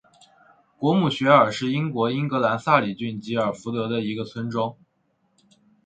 [0.77, 4.75] 果姆雪尔是英国英格兰萨里郡吉尔福德的一个村庄。